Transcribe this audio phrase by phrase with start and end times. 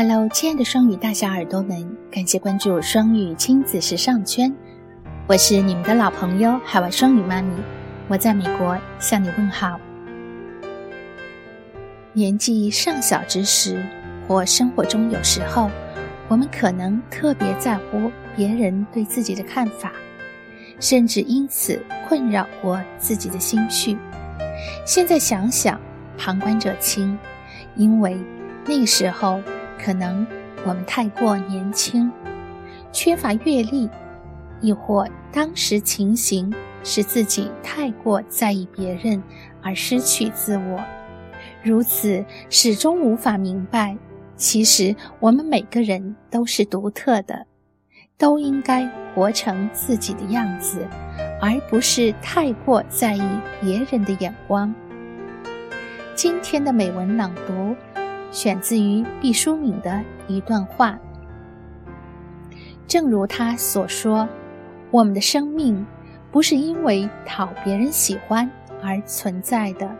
[0.00, 4.54] Hello，亲爱的双语大小耳朵们，感谢关注双语亲子时尚圈，
[5.26, 7.52] 我是你们的老朋友海外双语妈咪，
[8.06, 9.80] 我在美国向你问好。
[12.12, 13.84] 年纪尚小之时，
[14.28, 15.68] 或生活中有时候，
[16.28, 19.90] 我们可能特别在乎别人对自己的看法，
[20.78, 23.98] 甚至因此困扰过自己的心绪。
[24.86, 25.80] 现在想想，
[26.16, 27.18] 旁观者清，
[27.74, 28.16] 因为
[28.64, 29.42] 那个时候。
[29.78, 30.26] 可能
[30.66, 32.10] 我们太过年轻，
[32.92, 33.88] 缺乏阅历，
[34.60, 39.22] 亦或当时情形使自己太过在意别人
[39.62, 40.82] 而失去自我，
[41.62, 43.96] 如此始终无法明白，
[44.36, 47.46] 其实我们每个人都是独特的，
[48.16, 50.86] 都应该活成自己的样子，
[51.40, 53.22] 而不是太过在意
[53.60, 54.74] 别人的眼光。
[56.14, 57.76] 今天的美文朗读。
[58.38, 60.96] 选自于毕淑敏的一段话。
[62.86, 64.28] 正如他所说
[64.92, 65.84] ：“我们的生命
[66.30, 68.48] 不是因为讨别人喜欢
[68.80, 69.92] 而存在的。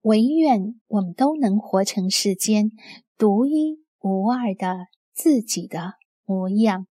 [0.00, 2.70] 唯愿我们都能活成世间
[3.18, 6.86] 独一无二的自己的模样。”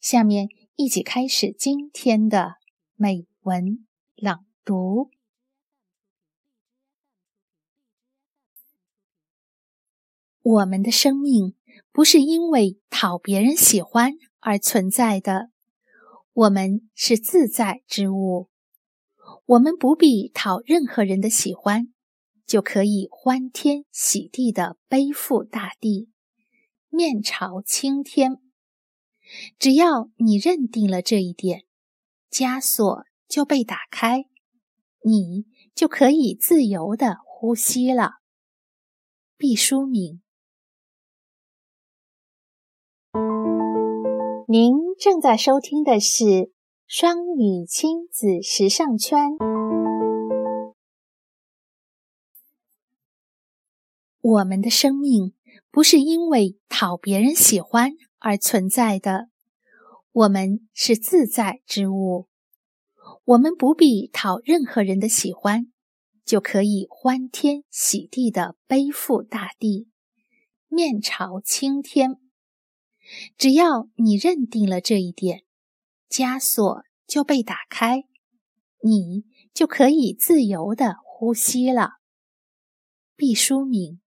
[0.00, 2.58] 下面一起开始今天的
[2.94, 3.89] 美文。
[4.20, 5.08] 朗读。
[10.42, 11.54] 我们的生命
[11.90, 15.50] 不是因为讨别人喜欢而存在的，
[16.34, 18.50] 我们是自在之物。
[19.46, 21.94] 我们不必讨任何人的喜欢，
[22.44, 26.10] 就可以欢天喜地的背负大地，
[26.90, 28.36] 面朝青天。
[29.58, 31.64] 只要你认定了这一点，
[32.30, 33.09] 枷锁。
[33.30, 34.24] 就被打开，
[35.04, 38.14] 你就可以自由的呼吸了。
[39.36, 40.20] 毕淑敏，
[44.48, 46.52] 您正在收听的是
[46.88, 49.30] 双语亲子时尚圈。
[54.20, 55.34] 我们的生命
[55.70, 59.28] 不是因为讨别人喜欢而存在的，
[60.10, 62.29] 我们是自在之物。
[63.24, 65.70] 我们不必讨任何人的喜欢，
[66.24, 69.88] 就可以欢天喜地的背负大地，
[70.68, 72.16] 面朝青天。
[73.36, 75.44] 只要你认定了这一点，
[76.08, 78.04] 枷锁就被打开，
[78.82, 81.94] 你就可以自由的呼吸了。
[83.16, 84.00] 毕淑敏。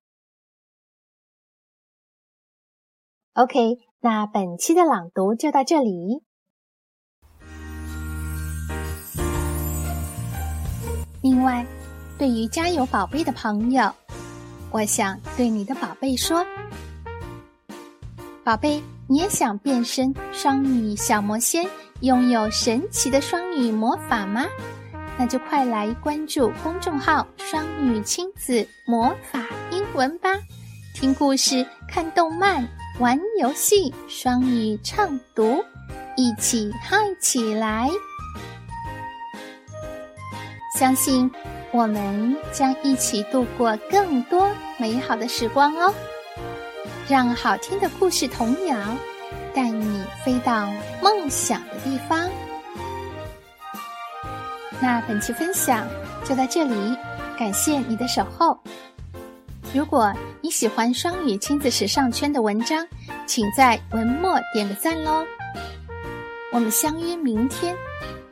[3.34, 6.23] OK，那本期的朗读就到这里。
[11.23, 11.66] 另外，
[12.17, 13.89] 对于家有宝贝的朋友，
[14.72, 16.45] 我想对你的宝贝说
[18.44, 21.66] ：“宝贝，你也想变身双语小魔仙，
[22.01, 24.45] 拥有神奇的双语魔法吗？
[25.17, 30.29] 那就快来关注公众号‘双语亲子魔法英文’吧，
[30.94, 32.67] 听故事、看动漫、
[33.00, 35.63] 玩游戏，双语畅读，
[36.17, 37.90] 一起嗨起来！”
[40.78, 41.29] 相信
[41.72, 45.94] 我们将一起度过更多美好的时光哦！
[47.07, 48.75] 让好听的故事童谣
[49.53, 50.67] 带你飞到
[51.01, 52.28] 梦想的地方。
[54.81, 55.88] 那本期分享
[56.25, 56.97] 就到这里，
[57.38, 58.57] 感谢你的守候。
[59.75, 60.11] 如果
[60.41, 62.85] 你喜欢双语亲子时尚圈的文章，
[63.28, 65.23] 请在文末点个赞喽！
[66.51, 67.75] 我们相约明天。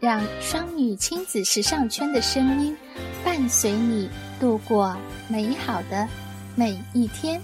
[0.02, 2.76] 让双语亲子时尚圈的声音
[3.24, 4.98] 伴随你度过
[5.28, 6.08] 美好的
[6.56, 7.40] 每一天。